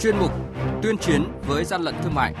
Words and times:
chuyên 0.00 0.18
mục 0.18 0.32
Tuyên 0.82 0.98
chiến 0.98 1.24
với 1.46 1.64
gian 1.64 1.82
lận 1.82 1.94
thương 2.02 2.14
mại. 2.14 2.34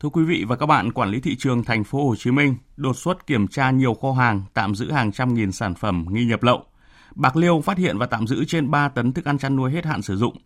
Thưa 0.00 0.08
quý 0.08 0.24
vị 0.24 0.44
và 0.48 0.56
các 0.56 0.66
bạn, 0.66 0.92
quản 0.92 1.10
lý 1.10 1.20
thị 1.20 1.36
trường 1.38 1.64
thành 1.64 1.84
phố 1.84 2.08
Hồ 2.08 2.16
Chí 2.16 2.30
Minh 2.30 2.56
đột 2.76 2.96
xuất 2.96 3.26
kiểm 3.26 3.48
tra 3.48 3.70
nhiều 3.70 3.94
kho 3.94 4.12
hàng, 4.12 4.42
tạm 4.54 4.74
giữ 4.74 4.90
hàng 4.90 5.12
trăm 5.12 5.34
nghìn 5.34 5.52
sản 5.52 5.74
phẩm 5.74 6.06
nghi 6.10 6.24
nhập 6.24 6.42
lậu. 6.42 6.64
Bạc 7.14 7.36
Liêu 7.36 7.60
phát 7.60 7.78
hiện 7.78 7.98
và 7.98 8.06
tạm 8.06 8.26
giữ 8.26 8.44
trên 8.44 8.70
3 8.70 8.88
tấn 8.88 9.12
thức 9.12 9.24
ăn 9.24 9.38
chăn 9.38 9.56
nuôi 9.56 9.70
hết 9.70 9.84
hạn 9.84 10.02
sử 10.02 10.16
dụng. 10.16 10.36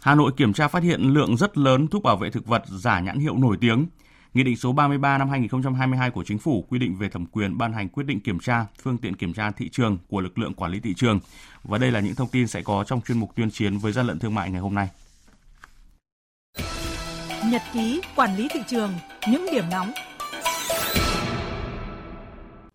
Hà 0.00 0.14
Nội 0.14 0.32
kiểm 0.36 0.52
tra 0.52 0.68
phát 0.68 0.82
hiện 0.82 1.00
lượng 1.00 1.36
rất 1.36 1.58
lớn 1.58 1.88
thuốc 1.88 2.02
bảo 2.02 2.16
vệ 2.16 2.30
thực 2.30 2.46
vật 2.46 2.62
giả 2.66 3.00
nhãn 3.00 3.18
hiệu 3.18 3.34
nổi 3.36 3.56
tiếng. 3.60 3.86
Nghị 4.34 4.42
định 4.42 4.56
số 4.56 4.72
33 4.72 5.18
năm 5.18 5.28
2022 5.28 6.10
của 6.10 6.24
Chính 6.24 6.38
phủ 6.38 6.64
quy 6.68 6.78
định 6.78 6.96
về 6.96 7.08
thẩm 7.08 7.26
quyền 7.26 7.58
ban 7.58 7.72
hành 7.72 7.88
quyết 7.88 8.06
định 8.06 8.20
kiểm 8.20 8.38
tra, 8.38 8.66
phương 8.82 8.98
tiện 8.98 9.16
kiểm 9.16 9.32
tra 9.32 9.50
thị 9.50 9.68
trường 9.68 9.98
của 10.08 10.20
lực 10.20 10.38
lượng 10.38 10.54
quản 10.54 10.72
lý 10.72 10.80
thị 10.80 10.94
trường. 10.96 11.20
Và 11.62 11.78
đây 11.78 11.90
là 11.90 12.00
những 12.00 12.14
thông 12.14 12.28
tin 12.28 12.46
sẽ 12.46 12.62
có 12.62 12.84
trong 12.84 13.00
chuyên 13.00 13.18
mục 13.18 13.30
tuyên 13.36 13.50
chiến 13.50 13.78
với 13.78 13.92
gian 13.92 14.06
lận 14.06 14.18
thương 14.18 14.34
mại 14.34 14.50
ngày 14.50 14.60
hôm 14.60 14.74
nay. 14.74 14.88
Nhật 17.46 17.62
ký 17.72 18.00
quản 18.16 18.36
lý 18.36 18.48
thị 18.54 18.60
trường, 18.68 18.92
những 19.28 19.46
điểm 19.52 19.64
nóng 19.70 19.92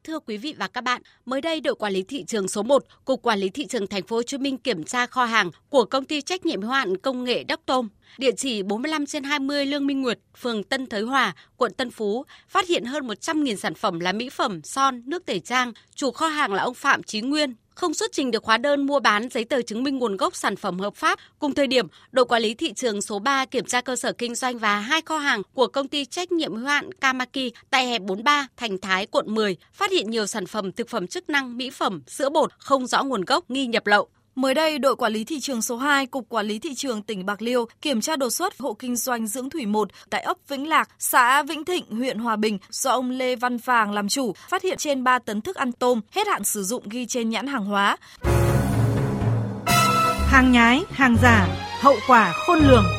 Thưa 0.09 0.19
quý 0.19 0.37
vị 0.37 0.55
và 0.57 0.67
các 0.67 0.83
bạn, 0.83 1.01
mới 1.25 1.41
đây 1.41 1.61
đội 1.61 1.75
quản 1.75 1.93
lý 1.93 2.03
thị 2.03 2.23
trường 2.23 2.47
số 2.47 2.63
1, 2.63 2.83
Cục 3.05 3.21
Quản 3.21 3.39
lý 3.39 3.49
thị 3.49 3.65
trường 3.65 3.87
thành 3.87 4.03
phố 4.03 4.15
Hồ 4.15 4.23
Chí 4.23 4.37
Minh 4.37 4.57
kiểm 4.57 4.83
tra 4.83 5.05
kho 5.05 5.25
hàng 5.25 5.51
của 5.69 5.85
công 5.85 6.05
ty 6.05 6.21
trách 6.21 6.45
nhiệm 6.45 6.61
hữu 6.61 6.71
hạn 6.71 6.97
công 6.97 7.23
nghệ 7.23 7.43
Đắc 7.43 7.59
Tôm, 7.65 7.89
địa 8.17 8.31
chỉ 8.31 8.63
45 8.63 9.05
trên 9.05 9.23
20 9.23 9.65
Lương 9.65 9.87
Minh 9.87 10.01
Nguyệt, 10.01 10.19
phường 10.37 10.63
Tân 10.63 10.87
Thới 10.87 11.01
Hòa, 11.01 11.35
quận 11.57 11.73
Tân 11.73 11.91
Phú, 11.91 12.25
phát 12.47 12.67
hiện 12.67 12.85
hơn 12.85 13.07
100.000 13.07 13.55
sản 13.55 13.73
phẩm 13.73 13.99
là 13.99 14.11
mỹ 14.11 14.29
phẩm, 14.29 14.61
son, 14.63 15.01
nước 15.05 15.25
tẩy 15.25 15.39
trang. 15.39 15.73
Chủ 15.95 16.11
kho 16.11 16.27
hàng 16.27 16.53
là 16.53 16.63
ông 16.63 16.73
Phạm 16.73 17.03
Chí 17.03 17.21
Nguyên, 17.21 17.53
không 17.79 17.93
xuất 17.93 18.11
trình 18.11 18.31
được 18.31 18.43
hóa 18.43 18.57
đơn 18.57 18.85
mua 18.85 18.99
bán 18.99 19.29
giấy 19.29 19.45
tờ 19.45 19.61
chứng 19.61 19.83
minh 19.83 19.97
nguồn 19.97 20.17
gốc 20.17 20.35
sản 20.35 20.55
phẩm 20.55 20.79
hợp 20.79 20.95
pháp. 20.95 21.19
Cùng 21.39 21.53
thời 21.53 21.67
điểm, 21.67 21.87
đội 22.11 22.25
quản 22.25 22.41
lý 22.41 22.53
thị 22.53 22.73
trường 22.73 23.01
số 23.01 23.19
3 23.19 23.45
kiểm 23.45 23.65
tra 23.65 23.81
cơ 23.81 23.95
sở 23.95 24.11
kinh 24.11 24.35
doanh 24.35 24.57
và 24.57 24.79
hai 24.79 25.01
kho 25.01 25.17
hàng 25.17 25.41
của 25.53 25.67
công 25.67 25.87
ty 25.87 26.05
trách 26.05 26.31
nhiệm 26.31 26.55
hữu 26.55 26.65
hạn 26.65 26.91
Kamaki 26.93 27.49
tại 27.69 27.87
hẻm 27.87 28.05
43 28.05 28.47
Thành 28.57 28.77
Thái, 28.77 29.05
quận 29.05 29.35
10, 29.35 29.57
phát 29.73 29.91
hiện 29.91 30.09
nhiều 30.09 30.25
sản 30.25 30.45
phẩm 30.45 30.71
thực 30.71 30.89
phẩm 30.89 31.07
chức 31.07 31.29
năng, 31.29 31.57
mỹ 31.57 31.69
phẩm, 31.69 32.01
sữa 32.07 32.29
bột 32.29 32.51
không 32.57 32.87
rõ 32.87 33.03
nguồn 33.03 33.25
gốc 33.25 33.51
nghi 33.51 33.65
nhập 33.65 33.87
lậu. 33.87 34.07
Mới 34.39 34.53
đây, 34.53 34.79
đội 34.79 34.95
quản 34.95 35.13
lý 35.13 35.23
thị 35.23 35.39
trường 35.39 35.61
số 35.61 35.77
2, 35.77 36.05
Cục 36.05 36.29
Quản 36.29 36.45
lý 36.45 36.59
Thị 36.59 36.73
trường 36.75 37.01
tỉnh 37.01 37.25
Bạc 37.25 37.41
Liêu 37.41 37.65
kiểm 37.81 38.01
tra 38.01 38.15
đột 38.15 38.29
xuất 38.29 38.57
hộ 38.57 38.73
kinh 38.73 38.95
doanh 38.95 39.27
dưỡng 39.27 39.49
thủy 39.49 39.65
1 39.65 39.89
tại 40.09 40.21
ấp 40.21 40.37
Vĩnh 40.47 40.67
Lạc, 40.67 40.89
xã 40.99 41.43
Vĩnh 41.43 41.65
Thịnh, 41.65 41.85
huyện 41.89 42.19
Hòa 42.19 42.35
Bình 42.35 42.57
do 42.69 42.91
ông 42.91 43.09
Lê 43.09 43.35
Văn 43.35 43.57
Vàng 43.57 43.91
làm 43.91 44.09
chủ, 44.09 44.33
phát 44.49 44.63
hiện 44.63 44.77
trên 44.77 45.03
3 45.03 45.19
tấn 45.19 45.41
thức 45.41 45.55
ăn 45.55 45.71
tôm 45.71 46.01
hết 46.11 46.27
hạn 46.27 46.43
sử 46.43 46.63
dụng 46.63 46.89
ghi 46.89 47.05
trên 47.05 47.29
nhãn 47.29 47.47
hàng 47.47 47.65
hóa. 47.65 47.97
Hàng 50.27 50.51
nhái, 50.51 50.83
hàng 50.89 51.15
giả, 51.21 51.47
hậu 51.81 51.95
quả 52.07 52.33
khôn 52.47 52.59
lường. 52.59 52.98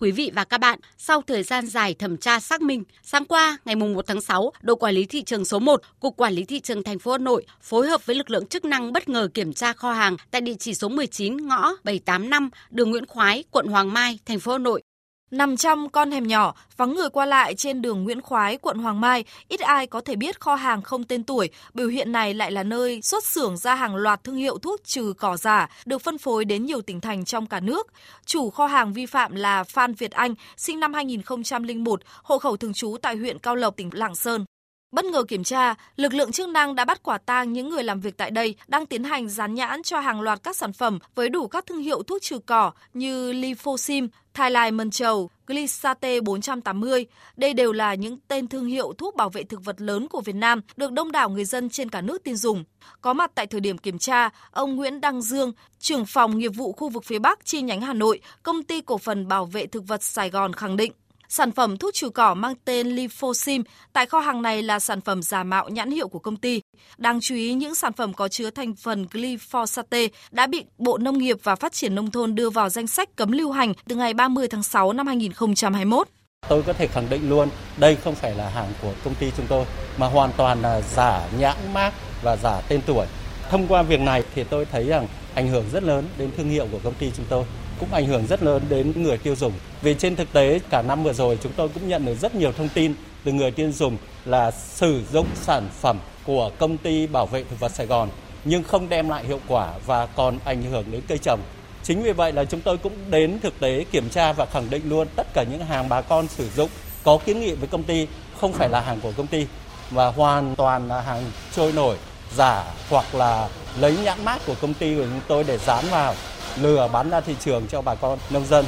Quý 0.00 0.10
vị 0.10 0.30
và 0.34 0.44
các 0.44 0.58
bạn, 0.58 0.78
sau 0.98 1.22
thời 1.26 1.42
gian 1.42 1.66
dài 1.66 1.94
thẩm 1.94 2.16
tra 2.16 2.40
xác 2.40 2.62
minh, 2.62 2.84
sáng 3.02 3.24
qua 3.24 3.58
ngày 3.64 3.76
1 3.76 4.06
tháng 4.06 4.20
6, 4.20 4.52
đội 4.62 4.76
quản 4.76 4.94
lý 4.94 5.06
thị 5.06 5.22
trường 5.22 5.44
số 5.44 5.58
1, 5.58 5.82
Cục 6.00 6.16
Quản 6.16 6.32
lý 6.32 6.44
thị 6.44 6.60
trường 6.60 6.82
thành 6.82 6.98
phố 6.98 7.12
Hà 7.12 7.18
Nội 7.18 7.46
phối 7.62 7.88
hợp 7.88 8.06
với 8.06 8.16
lực 8.16 8.30
lượng 8.30 8.46
chức 8.46 8.64
năng 8.64 8.92
bất 8.92 9.08
ngờ 9.08 9.28
kiểm 9.34 9.52
tra 9.52 9.72
kho 9.72 9.92
hàng 9.92 10.16
tại 10.30 10.40
địa 10.40 10.54
chỉ 10.58 10.74
số 10.74 10.88
19 10.88 11.36
ngõ 11.36 11.72
785 11.84 12.50
đường 12.70 12.90
Nguyễn 12.90 13.06
Khoái, 13.06 13.44
quận 13.50 13.66
Hoàng 13.66 13.92
Mai, 13.92 14.18
thành 14.26 14.40
phố 14.40 14.52
Hà 14.52 14.58
Nội. 14.58 14.82
Nằm 15.30 15.56
trong 15.56 15.88
con 15.88 16.10
hẻm 16.10 16.26
nhỏ, 16.26 16.54
vắng 16.76 16.94
người 16.94 17.10
qua 17.10 17.26
lại 17.26 17.54
trên 17.54 17.82
đường 17.82 18.04
Nguyễn 18.04 18.20
Khoái, 18.20 18.56
quận 18.56 18.78
Hoàng 18.78 19.00
Mai, 19.00 19.24
ít 19.48 19.60
ai 19.60 19.86
có 19.86 20.00
thể 20.00 20.16
biết 20.16 20.40
kho 20.40 20.54
hàng 20.54 20.82
không 20.82 21.04
tên 21.04 21.24
tuổi. 21.24 21.50
Biểu 21.74 21.88
hiện 21.88 22.12
này 22.12 22.34
lại 22.34 22.52
là 22.52 22.62
nơi 22.62 23.00
xuất 23.02 23.24
xưởng 23.24 23.56
ra 23.56 23.74
hàng 23.74 23.96
loạt 23.96 24.24
thương 24.24 24.36
hiệu 24.36 24.58
thuốc 24.58 24.80
trừ 24.84 25.12
cỏ 25.18 25.36
giả, 25.36 25.68
được 25.86 25.98
phân 25.98 26.18
phối 26.18 26.44
đến 26.44 26.66
nhiều 26.66 26.82
tỉnh 26.82 27.00
thành 27.00 27.24
trong 27.24 27.46
cả 27.46 27.60
nước. 27.60 27.86
Chủ 28.26 28.50
kho 28.50 28.66
hàng 28.66 28.92
vi 28.92 29.06
phạm 29.06 29.34
là 29.34 29.64
Phan 29.64 29.94
Việt 29.94 30.10
Anh, 30.10 30.34
sinh 30.56 30.80
năm 30.80 30.94
2001, 30.94 32.00
hộ 32.22 32.38
khẩu 32.38 32.56
thường 32.56 32.72
trú 32.72 32.96
tại 33.02 33.16
huyện 33.16 33.38
Cao 33.38 33.56
Lộc, 33.56 33.76
tỉnh 33.76 33.90
Lạng 33.92 34.14
Sơn. 34.14 34.44
Bất 34.92 35.04
ngờ 35.04 35.24
kiểm 35.28 35.44
tra, 35.44 35.74
lực 35.96 36.14
lượng 36.14 36.32
chức 36.32 36.48
năng 36.48 36.74
đã 36.74 36.84
bắt 36.84 37.02
quả 37.02 37.18
tang 37.18 37.52
những 37.52 37.68
người 37.68 37.84
làm 37.84 38.00
việc 38.00 38.16
tại 38.16 38.30
đây 38.30 38.54
đang 38.68 38.86
tiến 38.86 39.04
hành 39.04 39.28
dán 39.28 39.54
nhãn 39.54 39.82
cho 39.82 40.00
hàng 40.00 40.20
loạt 40.20 40.42
các 40.42 40.56
sản 40.56 40.72
phẩm 40.72 40.98
với 41.14 41.28
đủ 41.28 41.48
các 41.48 41.66
thương 41.66 41.78
hiệu 41.78 42.02
thuốc 42.02 42.22
trừ 42.22 42.38
cỏ 42.38 42.72
như 42.94 43.32
Lifosim, 43.32 44.08
Thailand 44.34 44.74
Mân 44.74 44.90
Trầu, 44.90 45.30
Glisate 45.46 46.20
480. 46.20 47.06
Đây 47.36 47.54
đều 47.54 47.72
là 47.72 47.94
những 47.94 48.18
tên 48.28 48.48
thương 48.48 48.66
hiệu 48.66 48.92
thuốc 48.98 49.16
bảo 49.16 49.28
vệ 49.28 49.42
thực 49.42 49.64
vật 49.64 49.80
lớn 49.80 50.08
của 50.08 50.20
Việt 50.20 50.34
Nam 50.34 50.60
được 50.76 50.92
đông 50.92 51.12
đảo 51.12 51.30
người 51.30 51.44
dân 51.44 51.68
trên 51.68 51.88
cả 51.88 52.00
nước 52.00 52.24
tin 52.24 52.36
dùng. 52.36 52.64
Có 53.00 53.12
mặt 53.12 53.30
tại 53.34 53.46
thời 53.46 53.60
điểm 53.60 53.78
kiểm 53.78 53.98
tra, 53.98 54.30
ông 54.50 54.76
Nguyễn 54.76 55.00
Đăng 55.00 55.22
Dương, 55.22 55.52
trưởng 55.78 56.06
phòng 56.06 56.38
nghiệp 56.38 56.48
vụ 56.48 56.72
khu 56.72 56.88
vực 56.88 57.04
phía 57.04 57.18
Bắc 57.18 57.44
chi 57.44 57.62
nhánh 57.62 57.80
Hà 57.80 57.92
Nội, 57.92 58.20
công 58.42 58.62
ty 58.62 58.80
cổ 58.80 58.98
phần 58.98 59.28
bảo 59.28 59.46
vệ 59.46 59.66
thực 59.66 59.86
vật 59.86 60.02
Sài 60.02 60.30
Gòn 60.30 60.52
khẳng 60.52 60.76
định 60.76 60.92
Sản 61.28 61.52
phẩm 61.52 61.76
thuốc 61.76 61.94
trừ 61.94 62.10
cỏ 62.10 62.34
mang 62.34 62.54
tên 62.64 62.96
Lifosim 62.96 63.62
tại 63.92 64.06
kho 64.06 64.20
hàng 64.20 64.42
này 64.42 64.62
là 64.62 64.78
sản 64.78 65.00
phẩm 65.00 65.22
giả 65.22 65.44
mạo 65.44 65.68
nhãn 65.68 65.90
hiệu 65.90 66.08
của 66.08 66.18
công 66.18 66.36
ty. 66.36 66.60
Đáng 66.98 67.20
chú 67.20 67.34
ý, 67.34 67.54
những 67.54 67.74
sản 67.74 67.92
phẩm 67.92 68.14
có 68.14 68.28
chứa 68.28 68.50
thành 68.50 68.74
phần 68.74 69.06
glyphosate 69.10 70.08
đã 70.30 70.46
bị 70.46 70.64
Bộ 70.78 70.98
Nông 70.98 71.18
nghiệp 71.18 71.36
và 71.42 71.56
Phát 71.56 71.72
triển 71.72 71.94
Nông 71.94 72.10
thôn 72.10 72.34
đưa 72.34 72.50
vào 72.50 72.68
danh 72.68 72.86
sách 72.86 73.16
cấm 73.16 73.32
lưu 73.32 73.52
hành 73.52 73.72
từ 73.88 73.96
ngày 73.96 74.14
30 74.14 74.48
tháng 74.48 74.62
6 74.62 74.92
năm 74.92 75.06
2021. 75.06 76.08
Tôi 76.48 76.62
có 76.62 76.72
thể 76.72 76.86
khẳng 76.86 77.10
định 77.10 77.30
luôn, 77.30 77.48
đây 77.76 77.96
không 78.04 78.14
phải 78.14 78.34
là 78.34 78.48
hàng 78.48 78.72
của 78.82 78.92
công 79.04 79.14
ty 79.14 79.30
chúng 79.36 79.46
tôi, 79.46 79.66
mà 79.98 80.06
hoàn 80.06 80.30
toàn 80.36 80.62
là 80.62 80.80
giả 80.80 81.28
nhãn 81.38 81.56
mác 81.74 81.92
và 82.22 82.36
giả 82.36 82.60
tên 82.68 82.80
tuổi. 82.86 83.06
Thông 83.50 83.68
qua 83.68 83.82
việc 83.82 84.00
này 84.00 84.22
thì 84.34 84.44
tôi 84.44 84.64
thấy 84.64 84.86
rằng 84.86 85.08
ảnh 85.34 85.48
hưởng 85.48 85.64
rất 85.72 85.82
lớn 85.82 86.08
đến 86.18 86.30
thương 86.36 86.48
hiệu 86.48 86.68
của 86.72 86.78
công 86.84 86.94
ty 86.94 87.10
chúng 87.16 87.26
tôi 87.28 87.44
cũng 87.80 87.92
ảnh 87.92 88.06
hưởng 88.06 88.26
rất 88.26 88.42
lớn 88.42 88.62
đến 88.68 89.02
người 89.02 89.18
tiêu 89.18 89.36
dùng. 89.36 89.52
Vì 89.82 89.94
trên 89.94 90.16
thực 90.16 90.32
tế 90.32 90.60
cả 90.70 90.82
năm 90.82 91.04
vừa 91.04 91.12
rồi 91.12 91.38
chúng 91.42 91.52
tôi 91.56 91.68
cũng 91.68 91.88
nhận 91.88 92.04
được 92.04 92.14
rất 92.14 92.34
nhiều 92.34 92.52
thông 92.52 92.68
tin 92.68 92.94
từ 93.24 93.32
người 93.32 93.50
tiêu 93.50 93.72
dùng 93.72 93.96
là 94.24 94.50
sử 94.50 95.02
dụng 95.12 95.26
sản 95.34 95.68
phẩm 95.80 95.98
của 96.24 96.50
công 96.58 96.76
ty 96.76 97.06
bảo 97.06 97.26
vệ 97.26 97.44
thực 97.44 97.60
vật 97.60 97.72
Sài 97.74 97.86
Gòn 97.86 98.08
nhưng 98.44 98.62
không 98.62 98.88
đem 98.88 99.08
lại 99.08 99.24
hiệu 99.24 99.40
quả 99.48 99.72
và 99.86 100.06
còn 100.06 100.38
ảnh 100.44 100.62
hưởng 100.62 100.84
đến 100.90 101.00
cây 101.08 101.18
trồng. 101.18 101.40
Chính 101.82 102.02
vì 102.02 102.12
vậy 102.12 102.32
là 102.32 102.44
chúng 102.44 102.60
tôi 102.60 102.78
cũng 102.78 102.92
đến 103.10 103.38
thực 103.42 103.60
tế 103.60 103.84
kiểm 103.92 104.08
tra 104.08 104.32
và 104.32 104.46
khẳng 104.46 104.70
định 104.70 104.82
luôn 104.88 105.08
tất 105.16 105.26
cả 105.34 105.42
những 105.42 105.64
hàng 105.64 105.88
bà 105.88 106.00
con 106.00 106.28
sử 106.28 106.48
dụng 106.56 106.68
có 107.04 107.18
kiến 107.26 107.40
nghị 107.40 107.54
với 107.54 107.68
công 107.68 107.82
ty 107.82 108.06
không 108.40 108.52
phải 108.52 108.68
là 108.68 108.80
hàng 108.80 109.00
của 109.00 109.12
công 109.16 109.26
ty 109.26 109.46
và 109.90 110.06
hoàn 110.06 110.56
toàn 110.56 110.88
là 110.88 111.00
hàng 111.00 111.24
trôi 111.56 111.72
nổi, 111.72 111.96
giả 112.36 112.64
hoặc 112.90 113.14
là 113.14 113.48
lấy 113.80 113.96
nhãn 114.04 114.24
mát 114.24 114.40
của 114.46 114.54
công 114.60 114.74
ty 114.74 114.94
của 114.94 115.02
chúng 115.04 115.20
tôi 115.28 115.44
để 115.44 115.58
dán 115.58 115.84
vào 115.90 116.14
lừa 116.62 116.88
bán 116.92 117.10
ra 117.10 117.20
thị 117.20 117.34
trường 117.40 117.66
cho 117.68 117.82
bà 117.82 117.94
con 117.94 118.18
nông 118.30 118.46
dân. 118.46 118.64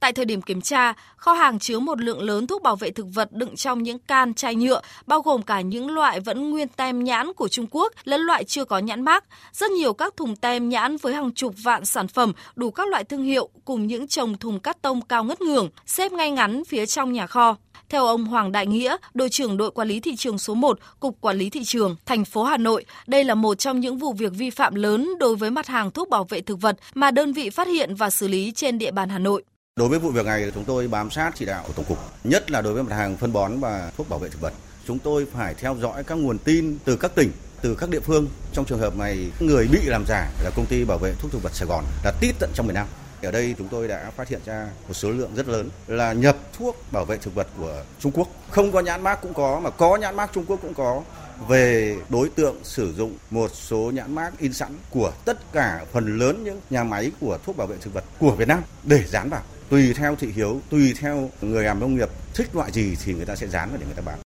Tại 0.00 0.12
thời 0.12 0.24
điểm 0.24 0.42
kiểm 0.42 0.60
tra, 0.60 0.92
kho 1.16 1.32
hàng 1.32 1.58
chứa 1.58 1.78
một 1.78 2.00
lượng 2.00 2.22
lớn 2.22 2.46
thuốc 2.46 2.62
bảo 2.62 2.76
vệ 2.76 2.90
thực 2.90 3.06
vật 3.14 3.32
đựng 3.32 3.56
trong 3.56 3.82
những 3.82 3.98
can 3.98 4.34
chai 4.34 4.54
nhựa, 4.54 4.80
bao 5.06 5.20
gồm 5.20 5.42
cả 5.42 5.60
những 5.60 5.90
loại 5.90 6.20
vẫn 6.20 6.50
nguyên 6.50 6.68
tem 6.68 7.04
nhãn 7.04 7.32
của 7.32 7.48
Trung 7.48 7.66
Quốc 7.70 7.92
lẫn 8.04 8.20
loại 8.20 8.44
chưa 8.44 8.64
có 8.64 8.78
nhãn 8.78 9.02
mác. 9.02 9.24
Rất 9.52 9.70
nhiều 9.70 9.92
các 9.92 10.16
thùng 10.16 10.36
tem 10.36 10.68
nhãn 10.68 10.96
với 10.96 11.14
hàng 11.14 11.34
chục 11.34 11.54
vạn 11.62 11.84
sản 11.84 12.08
phẩm 12.08 12.32
đủ 12.56 12.70
các 12.70 12.88
loại 12.88 13.04
thương 13.04 13.22
hiệu 13.22 13.48
cùng 13.64 13.86
những 13.86 14.08
chồng 14.08 14.38
thùng 14.38 14.60
cắt 14.60 14.82
tông 14.82 15.00
cao 15.00 15.24
ngất 15.24 15.40
ngường 15.40 15.70
xếp 15.86 16.12
ngay 16.12 16.30
ngắn 16.30 16.64
phía 16.64 16.86
trong 16.86 17.12
nhà 17.12 17.26
kho. 17.26 17.56
Theo 17.88 18.06
ông 18.06 18.24
Hoàng 18.24 18.52
Đại 18.52 18.66
Nghĩa, 18.66 18.96
đội 19.14 19.28
trưởng 19.28 19.56
đội 19.56 19.70
quản 19.70 19.88
lý 19.88 20.00
thị 20.00 20.16
trường 20.16 20.38
số 20.38 20.54
1, 20.54 20.78
Cục 21.00 21.20
Quản 21.20 21.36
lý 21.36 21.50
thị 21.50 21.64
trường, 21.64 21.96
thành 22.06 22.24
phố 22.24 22.44
Hà 22.44 22.56
Nội, 22.56 22.84
đây 23.06 23.24
là 23.24 23.34
một 23.34 23.58
trong 23.58 23.80
những 23.80 23.98
vụ 23.98 24.12
việc 24.12 24.32
vi 24.34 24.50
phạm 24.50 24.74
lớn 24.74 25.08
đối 25.20 25.36
với 25.36 25.50
mặt 25.50 25.66
hàng 25.66 25.90
thuốc 25.90 26.08
bảo 26.08 26.24
vệ 26.24 26.40
thực 26.40 26.60
vật 26.60 26.76
mà 26.94 27.10
đơn 27.10 27.32
vị 27.32 27.50
phát 27.50 27.68
hiện 27.68 27.94
và 27.94 28.10
xử 28.10 28.28
lý 28.28 28.52
trên 28.54 28.78
địa 28.78 28.90
bàn 28.90 29.08
Hà 29.08 29.18
Nội. 29.18 29.44
Đối 29.76 29.88
với 29.88 29.98
vụ 29.98 30.10
việc 30.10 30.26
này, 30.26 30.50
chúng 30.54 30.64
tôi 30.64 30.88
bám 30.88 31.10
sát 31.10 31.32
chỉ 31.34 31.44
đạo 31.46 31.64
của 31.66 31.72
Tổng 31.72 31.84
cục, 31.88 31.98
nhất 32.24 32.50
là 32.50 32.62
đối 32.62 32.72
với 32.72 32.82
mặt 32.82 32.96
hàng 32.96 33.16
phân 33.16 33.32
bón 33.32 33.60
và 33.60 33.90
thuốc 33.96 34.08
bảo 34.08 34.18
vệ 34.18 34.28
thực 34.28 34.40
vật. 34.40 34.52
Chúng 34.86 34.98
tôi 34.98 35.26
phải 35.32 35.54
theo 35.54 35.76
dõi 35.80 36.04
các 36.04 36.14
nguồn 36.14 36.38
tin 36.38 36.78
từ 36.84 36.96
các 36.96 37.14
tỉnh, 37.14 37.30
từ 37.62 37.74
các 37.74 37.90
địa 37.90 38.00
phương. 38.00 38.26
Trong 38.52 38.64
trường 38.64 38.78
hợp 38.78 38.96
này, 38.96 39.30
người 39.40 39.68
bị 39.72 39.78
làm 39.84 40.04
giả 40.08 40.30
là 40.44 40.50
công 40.56 40.66
ty 40.66 40.84
bảo 40.84 40.98
vệ 40.98 41.12
thuốc 41.20 41.32
thực 41.32 41.42
vật 41.42 41.54
Sài 41.54 41.68
Gòn, 41.68 41.84
là 42.04 42.12
tít 42.20 42.34
tận 42.38 42.50
trong 42.54 42.66
miền 42.66 42.74
Nam. 42.74 42.86
Ở 43.22 43.30
đây 43.30 43.54
chúng 43.58 43.68
tôi 43.68 43.88
đã 43.88 44.10
phát 44.16 44.28
hiện 44.28 44.40
ra 44.44 44.68
một 44.88 44.94
số 44.94 45.10
lượng 45.10 45.30
rất 45.36 45.48
lớn 45.48 45.70
là 45.86 46.12
nhập 46.12 46.36
thuốc 46.58 46.76
bảo 46.92 47.04
vệ 47.04 47.16
thực 47.16 47.34
vật 47.34 47.46
của 47.58 47.84
Trung 48.00 48.12
Quốc. 48.12 48.28
Không 48.50 48.72
có 48.72 48.80
nhãn 48.80 49.02
mác 49.02 49.22
cũng 49.22 49.34
có, 49.34 49.60
mà 49.60 49.70
có 49.70 49.96
nhãn 49.96 50.16
mác 50.16 50.32
Trung 50.32 50.44
Quốc 50.48 50.58
cũng 50.62 50.74
có 50.74 51.02
về 51.48 51.96
đối 52.08 52.28
tượng 52.28 52.56
sử 52.62 52.92
dụng 52.92 53.14
một 53.30 53.50
số 53.54 53.90
nhãn 53.94 54.14
mác 54.14 54.38
in 54.38 54.52
sẵn 54.52 54.76
của 54.90 55.12
tất 55.24 55.52
cả 55.52 55.84
phần 55.92 56.18
lớn 56.18 56.44
những 56.44 56.60
nhà 56.70 56.84
máy 56.84 57.12
của 57.20 57.38
thuốc 57.46 57.56
bảo 57.56 57.66
vệ 57.66 57.76
thực 57.80 57.94
vật 57.94 58.04
của 58.18 58.30
Việt 58.30 58.48
Nam 58.48 58.62
để 58.84 59.04
dán 59.06 59.30
vào. 59.30 59.42
Tùy 59.68 59.94
theo 59.96 60.16
thị 60.16 60.28
hiếu, 60.34 60.60
tùy 60.70 60.94
theo 61.00 61.30
người 61.40 61.64
làm 61.64 61.80
nông 61.80 61.96
nghiệp 61.96 62.08
thích 62.34 62.48
loại 62.54 62.72
gì 62.72 62.96
thì 63.04 63.14
người 63.14 63.26
ta 63.26 63.36
sẽ 63.36 63.46
dán 63.46 63.68
vào 63.68 63.78
để 63.78 63.86
người 63.86 63.96
ta 63.96 64.02
bán. 64.06 64.25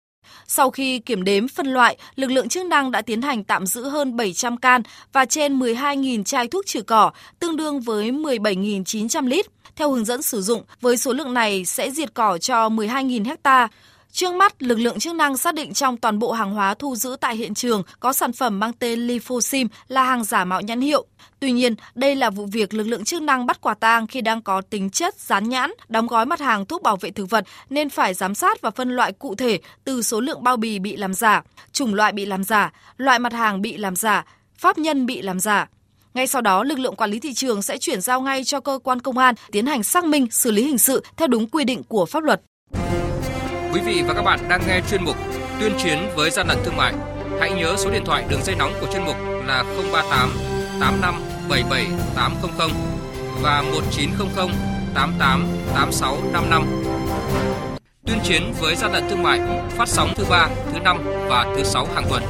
Sau 0.48 0.72
khi 0.72 1.00
kiểm 1.00 1.24
đếm 1.24 1.48
phân 1.48 1.68
loại, 1.68 1.98
lực 2.16 2.32
lượng 2.32 2.50
chức 2.50 2.66
năng 2.66 2.92
đã 2.92 3.02
tiến 3.02 3.22
hành 3.22 3.44
tạm 3.44 3.66
giữ 3.66 3.90
hơn 3.90 4.16
700 4.16 4.58
can 4.58 4.82
và 5.14 5.26
trên 5.26 5.60
12.000 5.60 6.24
chai 6.24 6.48
thuốc 6.48 6.66
trừ 6.66 6.82
cỏ, 6.82 7.12
tương 7.40 7.58
đương 7.58 7.80
với 7.80 8.12
17.900 8.12 9.28
lít. 9.28 9.46
Theo 9.76 9.92
hướng 9.92 10.06
dẫn 10.06 10.22
sử 10.22 10.42
dụng, 10.42 10.64
với 10.82 10.98
số 10.98 11.14
lượng 11.14 11.34
này 11.34 11.66
sẽ 11.66 11.92
diệt 11.92 12.14
cỏ 12.14 12.38
cho 12.38 12.70
12.000 12.70 13.26
hectare. 13.26 13.68
Trước 14.16 14.34
mắt, 14.34 14.64
lực 14.64 14.80
lượng 14.80 15.00
chức 15.00 15.16
năng 15.16 15.38
xác 15.38 15.56
định 15.56 15.74
trong 15.74 15.98
toàn 15.98 16.20
bộ 16.20 16.32
hàng 16.32 16.54
hóa 16.54 16.74
thu 16.74 16.96
giữ 16.96 17.16
tại 17.22 17.36
hiện 17.36 17.54
trường 17.54 17.84
có 18.00 18.14
sản 18.14 18.34
phẩm 18.34 18.60
mang 18.60 18.74
tên 18.74 19.08
Lifosim 19.08 19.68
là 19.88 20.04
hàng 20.04 20.24
giả 20.24 20.46
mạo 20.46 20.62
nhãn 20.62 20.82
hiệu. 20.82 21.06
Tuy 21.40 21.52
nhiên, 21.52 21.76
đây 21.96 22.16
là 22.16 22.30
vụ 22.30 22.46
việc 22.52 22.74
lực 22.74 22.88
lượng 22.88 23.04
chức 23.04 23.22
năng 23.22 23.46
bắt 23.46 23.62
quả 23.62 23.74
tang 23.74 24.08
khi 24.08 24.22
đang 24.22 24.42
có 24.42 24.62
tính 24.62 24.90
chất 24.90 25.16
dán 25.20 25.50
nhãn, 25.50 25.72
đóng 25.88 26.08
gói 26.08 26.26
mặt 26.26 26.40
hàng 26.40 26.66
thuốc 26.66 26.82
bảo 26.82 26.98
vệ 26.98 27.12
thực 27.12 27.30
vật 27.30 27.46
nên 27.70 27.90
phải 27.90 28.14
giám 28.14 28.36
sát 28.36 28.62
và 28.62 28.72
phân 28.72 28.90
loại 28.90 29.12
cụ 29.12 29.36
thể 29.36 29.60
từ 29.84 30.02
số 30.02 30.22
lượng 30.22 30.44
bao 30.44 30.58
bì 30.58 30.80
bị 30.80 30.96
làm 30.96 31.14
giả, 31.14 31.44
chủng 31.72 31.94
loại 31.94 32.12
bị 32.12 32.26
làm 32.26 32.44
giả, 32.44 32.74
loại 32.98 33.20
mặt 33.20 33.34
hàng 33.34 33.62
bị 33.62 33.78
làm 33.78 33.96
giả, 33.96 34.26
pháp 34.58 34.78
nhân 34.78 35.06
bị 35.06 35.22
làm 35.22 35.40
giả. 35.40 35.68
Ngay 36.14 36.28
sau 36.28 36.42
đó, 36.42 36.64
lực 36.64 36.80
lượng 36.80 36.96
quản 36.96 37.12
lý 37.12 37.20
thị 37.20 37.34
trường 37.34 37.62
sẽ 37.62 37.78
chuyển 37.78 38.02
giao 38.02 38.22
ngay 38.22 38.44
cho 38.44 38.60
cơ 38.60 38.80
quan 38.84 39.00
công 39.00 39.18
an 39.18 39.36
tiến 39.52 39.66
hành 39.66 39.84
xác 39.84 40.06
minh, 40.06 40.28
xử 40.32 40.52
lý 40.52 40.64
hình 40.64 40.78
sự 40.78 41.04
theo 41.18 41.28
đúng 41.28 41.50
quy 41.50 41.64
định 41.64 41.84
của 41.84 42.06
pháp 42.06 42.24
luật. 42.24 42.42
Quý 43.76 43.82
vị 43.82 44.04
và 44.08 44.14
các 44.14 44.22
bạn 44.22 44.40
đang 44.50 44.62
nghe 44.68 44.82
chuyên 44.90 45.04
mục 45.04 45.16
Tuyên 45.60 45.74
chiến 45.84 45.98
với 46.16 46.30
gian 46.30 46.48
lận 46.48 46.58
thương 46.64 46.78
mại. 46.78 46.94
Hãy 47.40 47.52
nhớ 47.52 47.76
số 47.78 47.92
điện 47.92 48.06
thoại 48.06 48.26
đường 48.30 48.44
dây 48.44 48.56
nóng 48.56 48.74
của 48.82 48.88
chuyên 48.94 49.06
mục 49.06 49.16
là 49.46 49.64
038 49.94 50.30
85 50.80 51.22
77 51.50 51.88
800 52.16 52.70
và 53.42 53.62
1900 53.62 54.48
88 54.94 55.48
86 55.74 56.18
55. 56.34 56.84
Tuyên 58.06 58.20
chiến 58.24 58.54
với 58.60 58.76
gian 58.76 58.94
lận 58.94 59.10
thương 59.10 59.24
mại 59.24 59.40
phát 59.70 59.88
sóng 59.88 60.14
thứ 60.16 60.26
ba, 60.30 60.50
thứ 60.74 60.80
năm 60.80 60.98
và 61.30 61.46
thứ 61.58 61.64
sáu 61.64 61.88
hàng 61.96 62.06
tuần. 62.10 62.24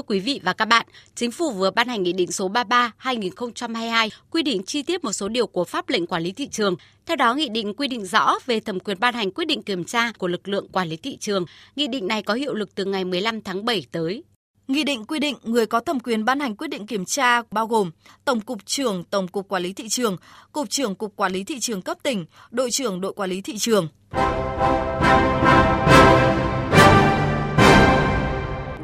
Thưa 0.00 0.04
quý 0.06 0.20
vị 0.20 0.40
và 0.42 0.52
các 0.52 0.64
bạn, 0.64 0.86
Chính 1.14 1.30
phủ 1.30 1.50
vừa 1.50 1.70
ban 1.70 1.88
hành 1.88 2.02
Nghị 2.02 2.12
định 2.12 2.32
số 2.32 2.50
33-2022 2.50 4.08
quy 4.30 4.42
định 4.42 4.62
chi 4.62 4.82
tiết 4.82 5.04
một 5.04 5.12
số 5.12 5.28
điều 5.28 5.46
của 5.46 5.64
pháp 5.64 5.88
lệnh 5.88 6.06
quản 6.06 6.22
lý 6.22 6.32
thị 6.32 6.48
trường. 6.48 6.76
Theo 7.06 7.16
đó, 7.16 7.34
Nghị 7.34 7.48
định 7.48 7.74
quy 7.74 7.88
định 7.88 8.06
rõ 8.06 8.34
về 8.46 8.60
thẩm 8.60 8.80
quyền 8.80 9.00
ban 9.00 9.14
hành 9.14 9.30
quyết 9.30 9.44
định 9.44 9.62
kiểm 9.62 9.84
tra 9.84 10.12
của 10.12 10.28
lực 10.28 10.48
lượng 10.48 10.68
quản 10.72 10.88
lý 10.88 10.96
thị 10.96 11.16
trường. 11.16 11.44
Nghị 11.76 11.86
định 11.86 12.06
này 12.06 12.22
có 12.22 12.34
hiệu 12.34 12.54
lực 12.54 12.74
từ 12.74 12.84
ngày 12.84 13.04
15 13.04 13.40
tháng 13.40 13.64
7 13.64 13.86
tới. 13.92 14.24
Nghị 14.68 14.84
định 14.84 15.04
quy 15.04 15.18
định 15.18 15.36
người 15.42 15.66
có 15.66 15.80
thẩm 15.80 16.00
quyền 16.00 16.24
ban 16.24 16.40
hành 16.40 16.56
quyết 16.56 16.68
định 16.68 16.86
kiểm 16.86 17.04
tra 17.04 17.42
bao 17.50 17.66
gồm 17.66 17.90
Tổng 18.24 18.40
cục 18.40 18.66
trưởng 18.66 19.04
Tổng 19.04 19.28
cục 19.28 19.48
Quản 19.48 19.62
lý 19.62 19.72
thị 19.72 19.88
trường, 19.88 20.16
Cục 20.52 20.70
trưởng 20.70 20.94
Cục 20.94 21.16
Quản 21.16 21.32
lý 21.32 21.44
thị 21.44 21.60
trường 21.60 21.82
cấp 21.82 21.98
tỉnh, 22.02 22.26
đội 22.50 22.70
trưởng 22.70 23.00
đội 23.00 23.12
quản 23.12 23.30
lý 23.30 23.40
thị 23.40 23.58
trường. 23.58 23.88